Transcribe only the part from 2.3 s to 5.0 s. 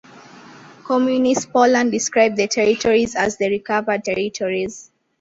the territories as the "Recovered Territories".